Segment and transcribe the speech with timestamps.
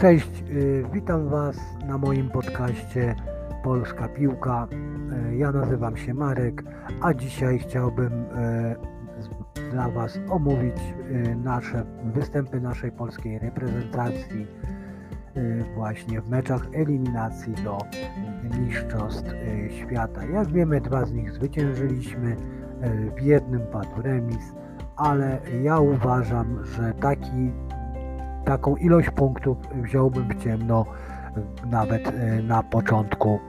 [0.00, 3.14] Cześć, y, witam Was na moim podcaście
[3.64, 4.66] Polska Piłka.
[5.30, 6.62] Y, ja nazywam się Marek,
[7.00, 8.76] a dzisiaj chciałbym y,
[9.70, 10.76] dla Was omówić
[11.44, 14.46] nasze występy naszej polskiej reprezentacji
[15.74, 17.78] właśnie w meczach eliminacji do
[18.58, 19.30] Mistrzostw
[19.70, 20.24] Świata.
[20.24, 22.36] Jak wiemy, dwa z nich zwyciężyliśmy,
[23.16, 24.52] w jednym padł remis,
[24.96, 27.52] ale ja uważam, że taki
[28.48, 30.84] taką ilość punktów wziąłbym w ciemno
[31.66, 33.40] nawet e, na początku,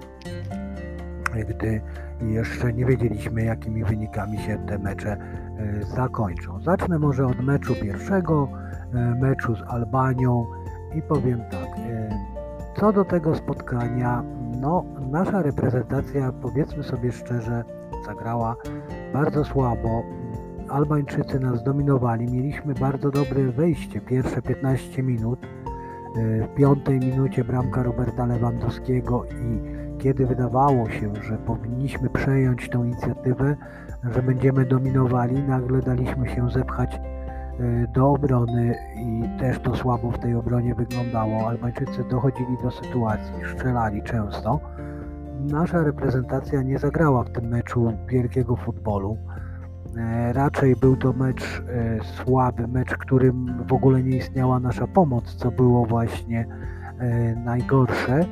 [1.49, 1.81] gdy
[2.21, 6.61] jeszcze nie wiedzieliśmy, jakimi wynikami się te mecze e, zakończą.
[6.61, 8.49] Zacznę może od meczu pierwszego,
[8.93, 10.45] e, meczu z Albanią
[10.95, 11.69] i powiem tak.
[12.75, 14.23] Co do tego spotkania,
[14.61, 17.63] no nasza reprezentacja, powiedzmy sobie szczerze,
[18.05, 18.55] zagrała
[19.13, 20.03] bardzo słabo.
[20.71, 25.39] Albańczycy nas dominowali, mieliśmy bardzo dobre wejście, pierwsze 15 minut.
[26.15, 29.59] E, w piątej minucie bramka Roberta Lewandowskiego i
[29.97, 33.55] kiedy wydawało się, że powinniśmy przejąć tę inicjatywę,
[34.11, 36.99] że będziemy dominowali, nagle daliśmy się zepchać e,
[37.93, 41.47] do obrony i też to słabo w tej obronie wyglądało.
[41.47, 44.59] Albańczycy dochodzili do sytuacji, strzelali często.
[45.39, 49.17] Nasza reprezentacja nie zagrała w tym meczu wielkiego futbolu.
[49.97, 55.35] E, raczej był to mecz e, słaby, mecz, którym w ogóle nie istniała nasza pomoc,
[55.35, 56.45] co było właśnie
[56.99, 58.25] e, najgorsze.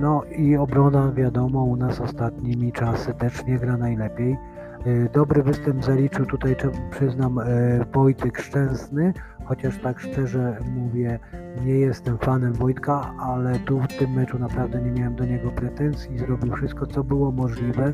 [0.00, 4.36] No i obrona, wiadomo, u nas ostatnimi czasy też nie gra najlepiej.
[5.12, 6.56] Dobry występ zaliczył tutaj,
[6.90, 7.40] przyznam,
[7.92, 9.12] Wojtek Szczęsny,
[9.44, 11.18] chociaż tak szczerze mówię,
[11.64, 16.18] nie jestem fanem Wojtka, ale tu w tym meczu naprawdę nie miałem do niego pretensji,
[16.18, 17.92] zrobił wszystko, co było możliwe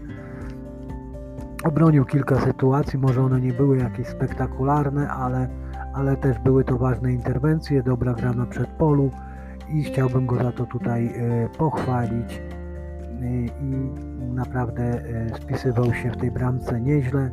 [1.65, 5.49] obronił kilka sytuacji, może one nie były jakieś spektakularne, ale,
[5.95, 9.11] ale też były to ważne interwencje, dobra gra na przedpolu
[9.69, 13.91] i chciałbym go za to tutaj e, pochwalić e, i
[14.35, 17.31] naprawdę e, spisywał się w tej bramce nieźle.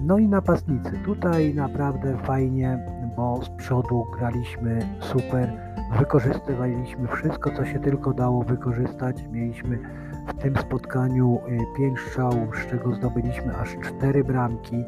[0.00, 0.92] No i napastnicy.
[1.04, 2.86] Tutaj naprawdę fajnie,
[3.16, 5.52] bo z przodu graliśmy super,
[5.98, 9.28] wykorzystywaliśmy wszystko, co się tylko dało wykorzystać.
[9.32, 9.78] Mieliśmy
[10.26, 11.40] w tym spotkaniu
[11.76, 14.84] 5 y, strzałów, z czego zdobyliśmy aż 4 bramki.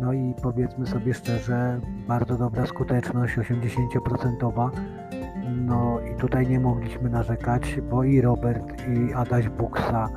[0.00, 4.70] No i powiedzmy sobie szczerze, bardzo dobra skuteczność, 80%.
[5.66, 10.08] No i tutaj nie mogliśmy narzekać, bo i Robert, i Adaś Buksa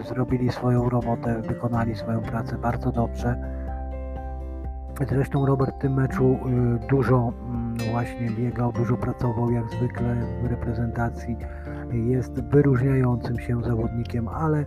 [0.00, 3.36] y, zrobili swoją robotę, wykonali swoją pracę bardzo dobrze.
[5.08, 10.46] Zresztą Robert w tym meczu y, dużo mm, właśnie biegał, dużo pracował jak zwykle w
[10.46, 11.36] reprezentacji
[11.98, 14.64] jest wyróżniającym się zawodnikiem, ale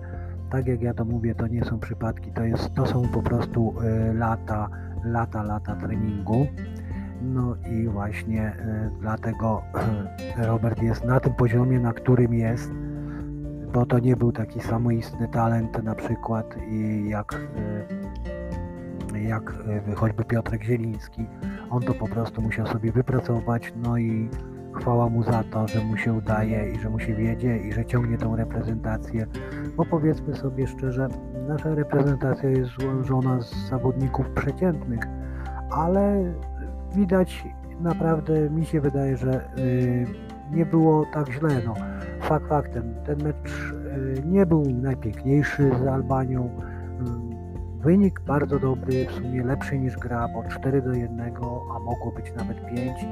[0.50, 3.74] tak jak ja to mówię, to nie są przypadki, to, jest, to są po prostu
[3.82, 4.70] e, lata,
[5.04, 6.48] lata, lata treningu.
[7.22, 9.62] No i właśnie e, dlatego
[10.38, 12.72] Robert jest na tym poziomie, na którym jest,
[13.74, 16.56] bo to nie był taki samoistny talent na przykład
[17.08, 17.34] jak,
[19.14, 19.54] e, jak
[19.96, 21.26] choćby Piotrek Zieliński.
[21.70, 24.30] On to po prostu musiał sobie wypracować, no i
[24.78, 27.86] chwała mu za to, że mu się udaje i że mu się wiedzie i że
[27.86, 29.28] ciągnie tą reprezentację,
[29.78, 31.08] bo powiedzmy sobie szczerze,
[31.48, 35.00] nasza reprezentacja jest złożona z zawodników przeciętnych,
[35.70, 36.34] ale
[36.96, 37.48] widać
[37.82, 40.06] naprawdę, mi się wydaje, że yy,
[40.52, 41.50] nie było tak źle.
[41.66, 41.74] No,
[42.22, 43.74] fakt faktem, ten mecz
[44.16, 46.50] yy, nie był najpiękniejszy z Albanią.
[47.00, 47.38] Yy,
[47.80, 51.22] wynik bardzo dobry, w sumie lepszy niż gra, bo 4 do 1,
[51.76, 53.06] a mogło być nawet 5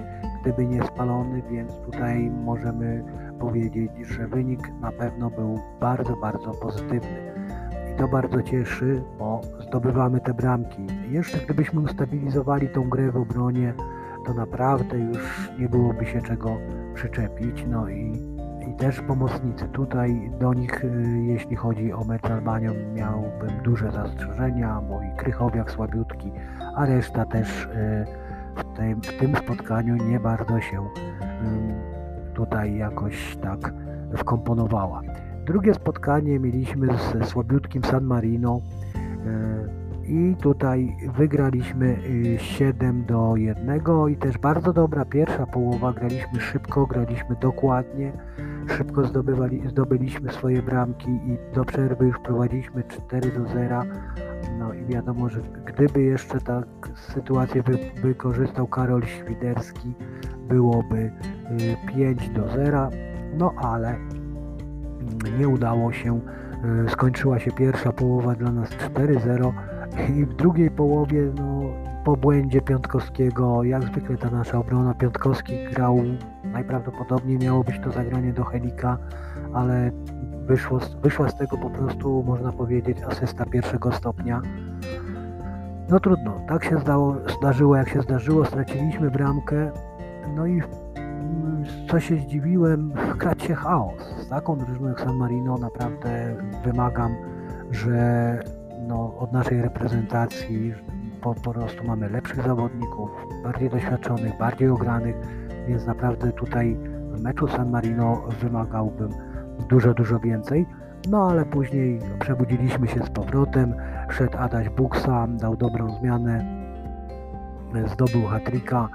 [0.45, 3.03] gdyby nie spalony, więc tutaj możemy
[3.39, 7.33] powiedzieć, że wynik na pewno był bardzo, bardzo pozytywny.
[7.93, 10.87] I to bardzo cieszy, bo zdobywamy te bramki.
[11.09, 13.73] Jeszcze gdybyśmy ustabilizowali tą grę w obronie,
[14.25, 16.57] to naprawdę już nie byłoby się czego
[16.93, 17.65] przyczepić.
[17.67, 18.11] No i,
[18.69, 19.67] i też pomocnicy.
[19.67, 25.71] Tutaj do nich, y, jeśli chodzi o mecz Albanią, miałbym duże zastrzeżenia, bo i Krychowiak
[25.71, 26.31] słabiutki,
[26.75, 28.24] a reszta też y,
[28.55, 30.87] w tym, w tym spotkaniu nie bardzo się
[32.33, 33.73] tutaj jakoś tak
[34.17, 35.01] wkomponowała.
[35.45, 38.61] Drugie spotkanie mieliśmy z słabiutkim San Marino
[39.25, 41.97] e, i tutaj wygraliśmy
[42.37, 43.81] 7 y, do 1
[44.11, 48.11] i też bardzo dobra pierwsza połowa, graliśmy szybko, graliśmy dokładnie,
[48.77, 53.83] szybko zdobywali, zdobyliśmy swoje bramki i do przerwy już prowadziliśmy 4 do 0,
[54.59, 56.65] no i wiadomo, że gdyby jeszcze tak
[56.95, 59.93] sytuację wy, wykorzystał Karol Świderski,
[60.47, 61.11] byłoby
[61.95, 62.89] 5 y, do 0,
[63.37, 66.19] no ale mm, nie udało się.
[66.85, 69.51] Y, skończyła się pierwsza połowa dla nas 4-0
[70.17, 71.54] i w drugiej połowie no,
[72.05, 75.99] po błędzie Piątkowskiego, jak zwykle ta nasza obrona, Piątkowski grał,
[76.43, 78.97] najprawdopodobniej miało być to zagranie do Helika,
[79.53, 79.91] ale
[80.45, 84.41] wyszło, wyszła z tego po prostu, można powiedzieć, asysta pierwszego stopnia.
[85.89, 89.71] No trudno, tak się zdało, zdarzyło jak się zdarzyło, straciliśmy bramkę,
[90.35, 90.61] no i
[91.89, 94.15] co się zdziwiłem, wkradł się chaos.
[94.19, 97.15] Z taką drużyną jak San Marino naprawdę wymagam,
[97.71, 98.39] że
[98.87, 100.73] no, od naszej reprezentacji
[101.25, 103.09] po, po prostu mamy lepszych zawodników,
[103.43, 105.15] bardziej doświadczonych, bardziej ogranych,
[105.67, 106.77] więc naprawdę tutaj
[107.19, 109.09] meczu San Marino wymagałbym
[109.69, 110.65] dużo, dużo więcej.
[111.09, 113.75] No ale później przebudziliśmy się z powrotem,
[114.09, 116.45] szedł Adaś Buksa, dał dobrą zmianę,
[117.93, 118.89] zdobył hatrika,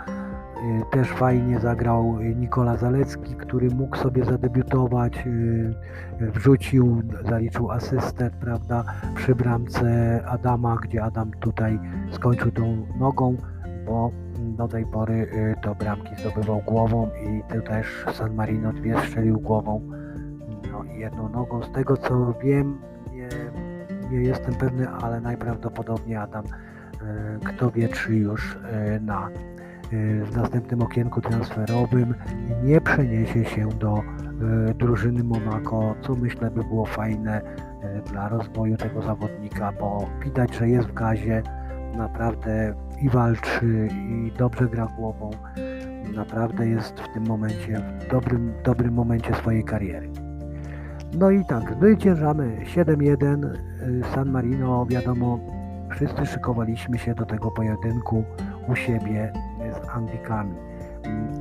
[0.91, 5.25] też fajnie zagrał Nikola Zalecki, który mógł sobie zadebiutować,
[6.21, 8.85] wrzucił, zaliczył asystę, prawda,
[9.15, 11.79] przy bramce Adama, gdzie Adam tutaj
[12.13, 13.37] skończył tą nogą,
[13.87, 15.27] bo do tej pory
[15.63, 19.81] to bramki zdobywał głową i tu też San Marino dwie strzelił głową
[20.73, 21.63] no, i jedną nogą.
[21.63, 22.79] Z tego co wiem,
[23.13, 23.29] nie,
[24.11, 26.45] nie jestem pewny, ale najprawdopodobniej Adam,
[27.45, 28.59] kto wie, czy już
[29.01, 29.29] na
[30.25, 32.15] w następnym okienku transferowym
[32.63, 34.03] nie przeniesie się do
[34.79, 37.41] drużyny Monaco, co myślę by było fajne
[38.13, 41.43] dla rozwoju tego zawodnika, bo widać, że jest w gazie,
[41.97, 45.31] naprawdę i walczy, i dobrze gra głową.
[46.15, 50.11] Naprawdę jest w tym momencie, w dobrym, dobrym momencie swojej kariery.
[51.19, 53.53] No i tak, zwyciężamy 7-1
[54.15, 55.39] San Marino, wiadomo,
[55.91, 58.25] wszyscy szykowaliśmy się do tego pojedynku
[58.69, 59.33] u siebie
[59.91, 60.55] z Anglikami.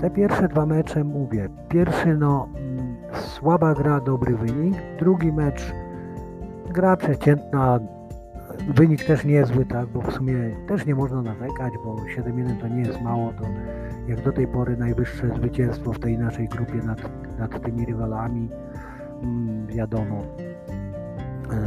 [0.01, 2.49] Te pierwsze dwa mecze mówię, pierwszy no
[3.13, 5.73] słaba gra, dobry wynik, drugi mecz
[6.69, 7.79] gra przeciętna,
[8.67, 10.35] wynik też niezły, tak, bo w sumie
[10.67, 13.43] też nie można narzekać, bo 7-1 to nie jest mało, to
[14.07, 16.99] jak do tej pory najwyższe zwycięstwo w tej naszej grupie nad,
[17.39, 18.49] nad tymi rywalami,
[19.67, 20.21] wiadomo,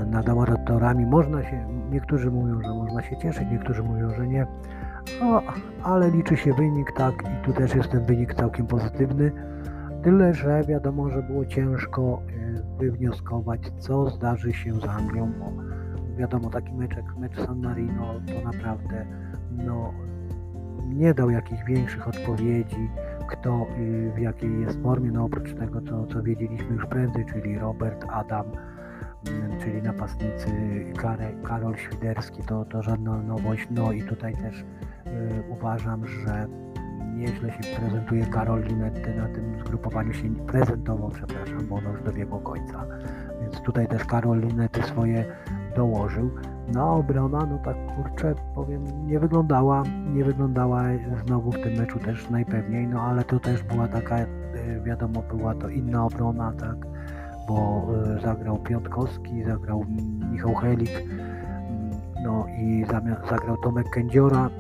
[0.06, 1.06] nad amatorami.
[1.06, 4.46] Można się, niektórzy mówią, że można się cieszyć, niektórzy mówią, że nie,
[5.20, 5.42] no,
[5.82, 9.32] ale liczy się wynik, tak, i tu też jest ten wynik całkiem pozytywny.
[10.02, 15.52] Tyle, że wiadomo, że było ciężko e, wywnioskować, co zdarzy się z Anglią, bo
[16.16, 19.06] wiadomo, taki mecz mecz San Marino to naprawdę
[19.50, 19.92] no,
[20.88, 22.90] nie dał jakichś większych odpowiedzi,
[23.28, 23.66] kto
[24.14, 28.46] w jakiej jest formie, no oprócz tego, co, co wiedzieliśmy już prędzej, czyli Robert, Adam,
[29.60, 30.50] czyli napastnicy
[31.44, 34.64] Karol Świderski, to, to żadna nowość, no i tutaj też
[35.50, 36.46] uważam, że
[37.14, 42.40] nieźle się prezentuje Karol Linetty na tym zgrupowaniu się prezentował, przepraszam, bo ono już dobiegło
[42.40, 42.86] końca,
[43.40, 45.24] więc tutaj też Karol Linetty swoje
[45.76, 46.30] dołożył.
[46.74, 49.82] No obrona, no tak kurczę, powiem, nie wyglądała,
[50.14, 50.82] nie wyglądała
[51.26, 54.26] znowu w tym meczu też najpewniej, no ale to też była taka, y,
[54.84, 56.76] wiadomo, była to inna obrona, tak,
[57.48, 57.86] bo
[58.16, 59.84] y, zagrał Piątkowski, zagrał
[60.30, 61.90] Michał Helik, mm,
[62.24, 62.84] no i
[63.30, 64.50] zagrał Tomek Kędziora,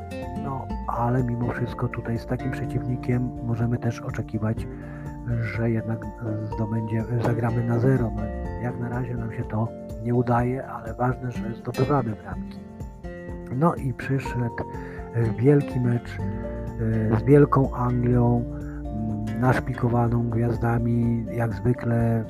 [0.98, 4.66] ale mimo wszystko tutaj z takim przeciwnikiem możemy też oczekiwać,
[5.42, 6.06] że jednak
[6.54, 8.10] zdobędzie, zagramy na zero.
[8.16, 8.22] No,
[8.62, 9.68] jak na razie nam się to
[10.02, 12.58] nie udaje, ale ważne, że zdobywamy bramki.
[13.56, 14.64] No i przyszedł
[15.38, 16.18] wielki mecz
[16.80, 22.24] y, z Wielką Anglią, mm, naszpikowaną gwiazdami, jak zwykle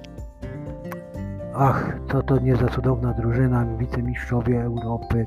[1.55, 5.27] Ach, co to nie za cudowna drużyna, wicemistrzowie Europy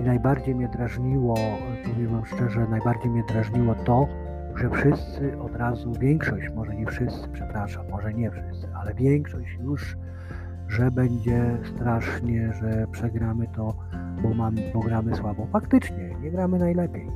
[0.00, 1.34] i najbardziej mnie drażniło,
[1.84, 4.08] powiem Wam szczerze, najbardziej mnie drażniło to,
[4.56, 9.96] że wszyscy od razu, większość, może nie wszyscy, przepraszam, może nie wszyscy, ale większość już,
[10.68, 13.74] że będzie strasznie, że przegramy to,
[14.22, 15.46] bo, mam, bo gramy słabo.
[15.46, 17.10] Faktycznie, nie gramy najlepiej.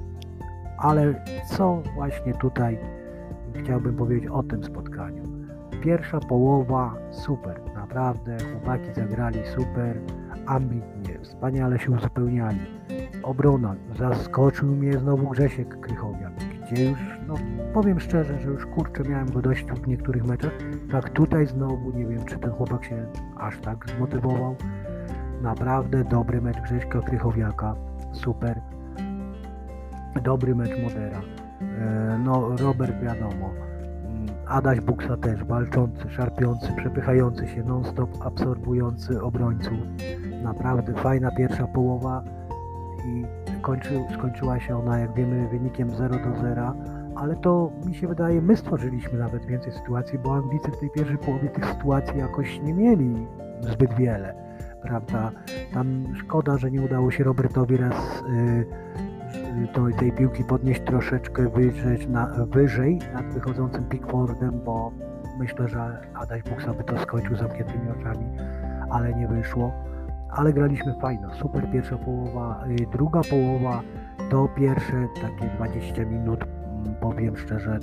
[0.79, 2.79] Ale co właśnie tutaj
[3.55, 5.23] chciałbym powiedzieć o tym spotkaniu?
[5.81, 10.01] Pierwsza połowa super, naprawdę chłopaki zagrali super,
[10.47, 12.61] ambitnie, wspaniale się uzupełniali.
[13.23, 16.99] Obrona, zaskoczył mnie znowu Grzesiek Krychowiak, gdzie już,
[17.29, 17.35] no
[17.75, 20.53] powiem szczerze, że już kurczę miałem go dość w niektórych meczach,
[20.91, 23.07] tak tutaj znowu, nie wiem czy ten chłopak się
[23.39, 24.57] aż tak zmotywował.
[25.43, 27.75] Naprawdę dobry mecz Grześka Krychowiaka,
[28.13, 28.61] super.
[30.23, 31.21] Dobry mecz Modera.
[31.61, 33.51] E, no Robert wiadomo,
[34.47, 39.79] Adaś Buksa też, walczący, szarpiący, przepychający się non-stop, absorbujący obrońców.
[40.43, 42.23] Naprawdę fajna pierwsza połowa
[43.07, 43.25] i
[43.61, 46.75] kończy, skończyła się ona, jak wiemy, wynikiem 0 do 0,
[47.17, 51.19] ale to mi się wydaje, my stworzyliśmy nawet więcej sytuacji, bo Anglicy w tej pierwszej
[51.19, 53.27] połowie tych sytuacji jakoś nie mieli
[53.61, 54.35] zbyt wiele,
[54.83, 55.31] prawda?
[55.75, 62.09] Tam szkoda, że nie udało się Robertowi raz yy, to, tej piłki podnieść troszeczkę wyżej,
[62.09, 64.93] na, wyżej nad wychodzącym Pickfordem, bo
[65.39, 68.27] myślę, że Adaś Buksa by to skończył zamkniętymi oczami,
[68.91, 69.73] ale nie wyszło.
[70.33, 73.83] Ale graliśmy fajno, super pierwsza połowa, druga połowa
[74.31, 76.45] to pierwsze takie 20 minut,
[77.01, 77.79] powiem szczerze,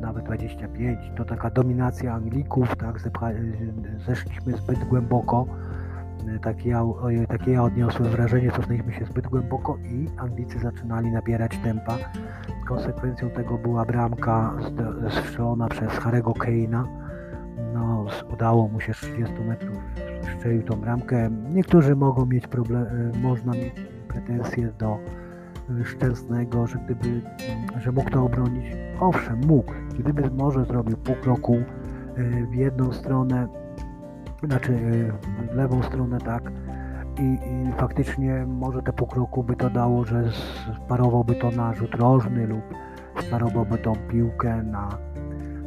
[0.00, 3.00] nawet 25, to taka dominacja Anglików, tak,
[4.06, 5.46] zeszliśmy zbyt głęboko,
[6.42, 6.82] takie ja,
[7.28, 11.96] takie ja odniosłem wrażenie, cofnęliśmy się zbyt głęboko i Anglicy zaczynali nabierać tempa.
[12.68, 14.52] Konsekwencją tego była bramka
[15.10, 16.84] strzelona przez Harego Keina.
[17.74, 21.30] No, udało mu się z 30 metrów strzelił tą bramkę.
[21.54, 22.86] Niektórzy mogą mieć problem,
[23.22, 23.74] można mieć
[24.08, 24.98] pretensje do
[25.84, 27.20] Szczęsnego, że gdyby,
[27.80, 28.64] że mógł to obronić.
[29.00, 29.72] Owszem, mógł.
[29.98, 33.48] Gdyby może zrobił pół kroku e, w jedną stronę,
[34.42, 36.52] znaczy e, w lewą stronę, tak,
[37.18, 40.24] i, i faktycznie może te pół kroku by to dało, że
[40.84, 42.62] sparowałby to na rzut rożny lub
[43.20, 44.88] sparowałby tą piłkę na,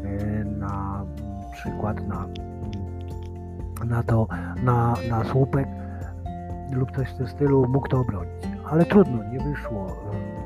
[0.04, 1.06] e, na
[1.52, 2.26] przykład na,
[3.86, 4.28] na to,
[4.64, 5.68] na, na słupek
[6.72, 8.36] lub coś w tym stylu, mógł to obronić
[8.70, 9.88] ale trudno, nie wyszło.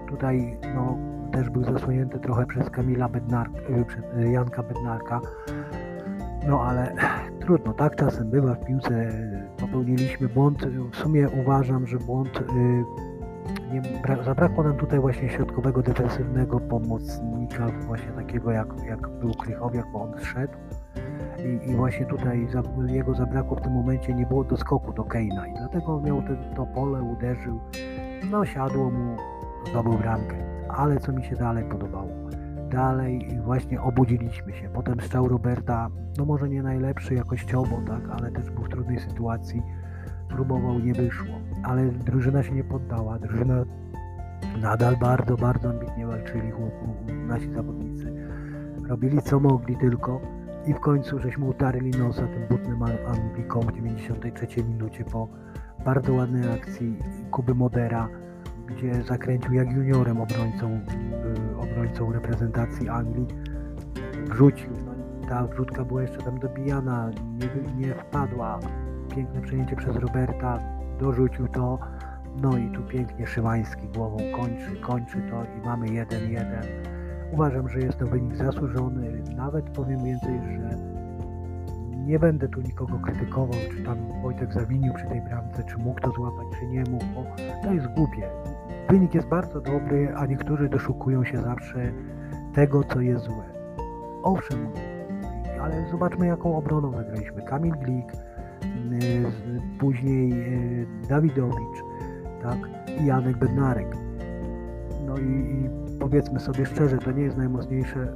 [0.08, 0.98] Tutaj no,
[1.32, 5.22] też był zasłonięty trochę przez Kamila Bednarka, y, przez y, Janka Bednarka.
[6.48, 6.96] No ale
[7.42, 9.12] trudno, tak czasem bywa w piłce.
[9.58, 10.66] Popełniliśmy błąd.
[10.92, 12.42] W sumie uważam, że błąd.
[12.42, 12.84] Y,
[13.74, 13.82] nie,
[14.26, 20.20] zabrakło nam tutaj właśnie środkowego defensywnego pomocnika, właśnie takiego jak, jak był Krychowiak, bo on
[20.20, 20.54] szedł.
[21.46, 25.48] I, I, właśnie tutaj za, jego zabrakło w tym momencie, nie było doskoku do Keina
[25.48, 27.60] i dlatego miał te, to pole, uderzył
[28.32, 29.18] no siadło mu,
[29.70, 30.36] zdobył bramkę.
[30.70, 32.10] Ale co mi się dalej podobało?
[32.72, 34.70] Dalej właśnie obudziliśmy się.
[34.70, 39.62] Potem strzał Roberta, no może nie najlepszy jakościowo, tak, ale też był w trudnej sytuacji.
[40.30, 41.36] Próbował, nie wyszło.
[41.64, 43.20] Ale drużyna się nie poddała.
[43.20, 43.66] Drużyna
[44.62, 46.52] nadal bardzo, bardzo ambitnie walczyli
[47.28, 48.14] nasi zawodnicy.
[48.88, 50.22] Robili co mogli tylko
[50.66, 55.28] i w końcu żeśmy utarli nosa tym butnym Anglikom w 93 minucie po
[55.86, 57.00] bardzo ładnej akcji
[57.32, 58.10] Kuby Modera,
[58.68, 63.28] gdzie zakręcił jak juniorem obrońcą, y, obrońcą reprezentacji Anglii.
[64.26, 64.70] Wrzucił,
[65.30, 68.60] ta wrzutka była jeszcze tam dobijana, nie, nie wpadła.
[69.16, 70.60] Piękne przejęcie przez Roberta,
[71.00, 71.80] dorzucił to.
[72.42, 76.89] No i tu pięknie Szymański głową kończy, kończy to i mamy 1-1.
[77.34, 79.24] Uważam, że jest to wynik zasłużony.
[79.36, 80.78] Nawet powiem więcej, że
[82.06, 86.12] nie będę tu nikogo krytykował, czy tam Wojtek zawinił przy tej bramce, czy mógł to
[86.12, 87.24] złapać, czy nie mógł, bo
[87.64, 88.30] to jest głupie.
[88.90, 91.92] Wynik jest bardzo dobry, a niektórzy doszukują się zawsze
[92.54, 93.44] tego, co jest złe.
[94.24, 94.68] Owszem,
[95.62, 97.42] ale zobaczmy, jaką obroną zagraliśmy.
[97.42, 98.12] Kamil Glik,
[99.80, 101.84] później y, Dawidowicz,
[102.42, 102.58] tak,
[103.02, 103.96] i Janek Bednarek.
[105.06, 108.14] No i, i powiedzmy sobie szczerze, to nie jest najmocniejsze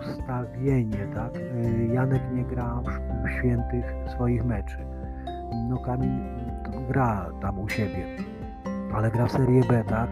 [0.00, 1.36] ustawienie, tak?
[1.36, 2.82] Y, Janek nie gra
[3.24, 4.76] w świętych swoich meczy.
[5.70, 6.10] No Kamil
[6.88, 8.06] gra tam u siebie,
[8.94, 10.10] ale gra w Serie B, tak?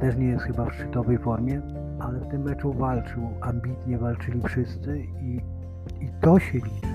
[0.00, 1.62] Też nie jest chyba w szczytowej formie,
[2.00, 5.40] ale w tym meczu walczył, ambitnie walczyli wszyscy i,
[6.00, 6.94] i to się liczy.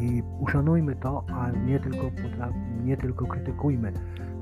[0.00, 2.10] I uszanujmy to, a nie tylko,
[2.84, 3.92] nie tylko krytykujmy,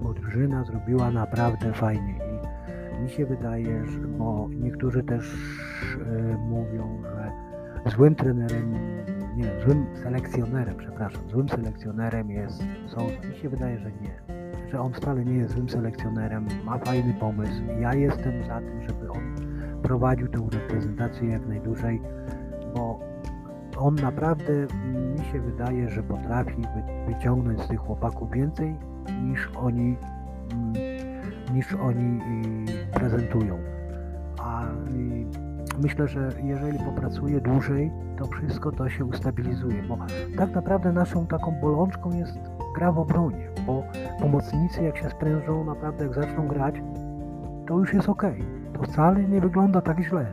[0.02, 2.31] bo drużyna zrobiła naprawdę fajnie
[3.02, 5.34] mi się wydaje, że, bo niektórzy też
[6.06, 7.32] e, mówią, że
[7.96, 8.72] złym trenerem,
[9.36, 13.28] nie wiem, złym selekcjonerem, przepraszam, złym selekcjonerem jest Sousa.
[13.28, 14.22] Mi się wydaje, że nie.
[14.70, 17.62] Że on wcale nie jest złym selekcjonerem, ma fajny pomysł.
[17.80, 19.34] Ja jestem za tym, żeby on
[19.82, 22.02] prowadził tę reprezentację jak najdłużej,
[22.74, 23.00] bo
[23.78, 24.66] on naprawdę,
[25.18, 26.62] mi się wydaje, że potrafi
[27.08, 28.76] wyciągnąć z tych chłopaków więcej
[29.22, 29.96] niż oni
[30.52, 30.72] mm,
[31.54, 32.20] niż oni
[33.02, 33.58] prezentują.
[34.38, 34.62] A
[35.82, 39.98] myślę, że jeżeli popracuje dłużej, to wszystko to się ustabilizuje, bo
[40.36, 42.38] tak naprawdę naszą taką bolączką jest
[42.74, 43.82] gra w obronie, bo
[44.20, 46.74] pomocnicy jak się sprężą, naprawdę jak zaczną grać,
[47.68, 48.22] to już jest ok.
[48.72, 50.26] To wcale nie wygląda tak źle.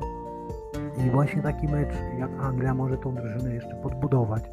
[1.08, 4.44] I właśnie taki mecz jak Anglia może tą drużynę jeszcze podbudować.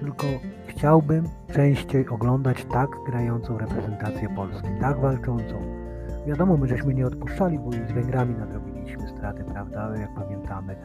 [0.00, 0.26] Tylko
[0.66, 5.83] chciałbym częściej oglądać tak grającą reprezentację Polski, tak walczącą,
[6.26, 10.76] Wiadomo, my żeśmy nie odpuszczali, bo i z Węgrami nadrobiliśmy straty, prawda, jak pamiętamy.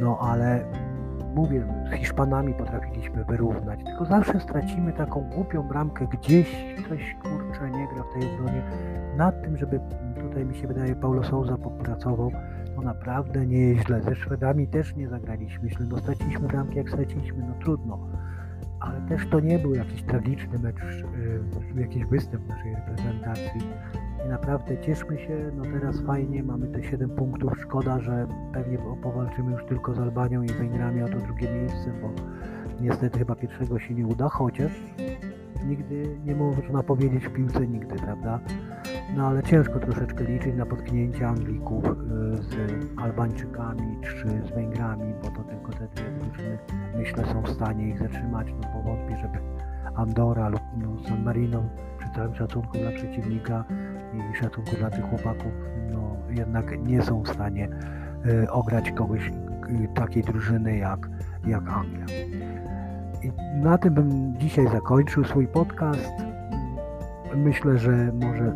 [0.00, 0.64] No ale
[1.34, 7.88] mówię, z Hiszpanami potrafiliśmy wyrównać, tylko zawsze stracimy taką głupią bramkę, gdzieś ktoś kurczę nie
[7.94, 8.62] gra w tej obronie.
[9.16, 9.80] Nad tym, żeby
[10.20, 12.32] tutaj mi się wydaje Paulo Souza popracował,
[12.76, 14.02] to naprawdę nie jest źle.
[14.02, 17.98] Ze Szwedami też nie zagraliśmy myślę, no straciliśmy bramki jak straciliśmy, no trudno.
[18.80, 20.76] Ale też to nie był jakiś tragiczny mecz,
[21.74, 23.60] yy, jakiś występ naszej reprezentacji
[24.28, 29.64] naprawdę cieszmy się, no teraz fajnie, mamy te 7 punktów, szkoda, że pewnie powalczymy już
[29.64, 32.10] tylko z Albanią i Węgrami o to drugie miejsce, bo
[32.80, 34.72] niestety chyba pierwszego się nie uda, chociaż
[35.66, 38.40] nigdy nie można powiedzieć w piłce nigdy, prawda?
[39.16, 41.92] No ale ciężko troszeczkę liczyć na potknięcie Anglików y,
[42.42, 42.56] z
[42.96, 46.58] Albańczykami czy z Węgrami, bo to tylko te dwie drużyny
[46.96, 49.38] myślę są w stanie ich zatrzymać, no bo wątpię, żeby
[49.94, 51.62] Andora lub no, San Marino
[51.98, 53.64] przy całym szacunku dla przeciwnika
[54.32, 55.52] i szacunku dla tych chłopaków,
[55.92, 57.68] no jednak nie są w stanie
[58.26, 61.08] y, ograć kogoś y, takiej drużyny jak,
[61.46, 62.06] jak Anglia.
[63.22, 63.32] I
[63.62, 66.12] na tym bym dzisiaj zakończył swój podcast.
[67.36, 68.52] Myślę, że może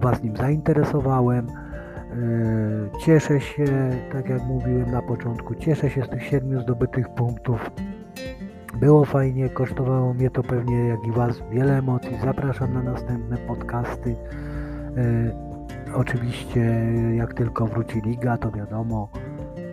[0.00, 1.46] Was nim zainteresowałem.
[1.46, 3.64] Yy, cieszę się,
[4.12, 7.70] tak jak mówiłem na początku, cieszę się z tych siedmiu zdobytych punktów.
[8.80, 12.18] Było fajnie, kosztowało mnie to pewnie jak i Was wiele emocji.
[12.24, 14.16] Zapraszam na następne podcasty.
[14.98, 16.60] Yy, oczywiście,
[17.14, 19.08] jak tylko wróci liga, to wiadomo,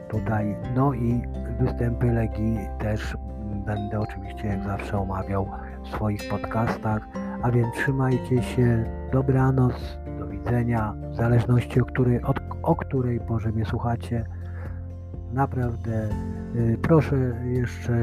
[0.10, 1.22] tutaj, no i
[1.60, 3.18] występy Legii też
[3.66, 5.50] będę oczywiście jak zawsze omawiał
[5.84, 7.08] w swoich podcastach.
[7.42, 13.52] A więc trzymajcie się, dobranoc, do widzenia, w zależności o której, od, o której porze
[13.52, 14.26] mnie słuchacie.
[15.34, 16.10] Naprawdę
[16.56, 17.94] y, proszę jeszcze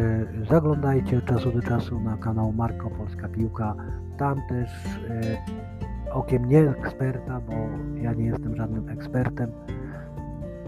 [0.51, 3.75] zaglądajcie od czasu do czasu na kanał Marko Polska Piłka.
[4.19, 5.37] Tam też y,
[6.13, 7.53] okiem nie eksperta, bo
[8.03, 9.53] ja nie jestem żadnym ekspertem,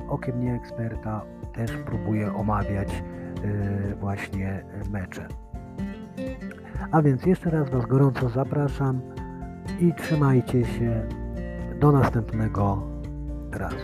[0.08, 1.22] okiem nie eksperta
[1.52, 3.02] też próbuję omawiać
[3.44, 5.28] y, właśnie mecze.
[6.90, 9.00] A więc jeszcze raz Was gorąco zapraszam
[9.80, 11.08] i trzymajcie się
[11.80, 12.82] do następnego
[13.52, 13.76] razu.